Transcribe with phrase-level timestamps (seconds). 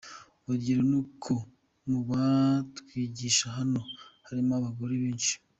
[0.45, 1.33] Urugero ni uko
[1.89, 3.79] mu batwigisha hano
[4.27, 5.33] harimo abagore benshi.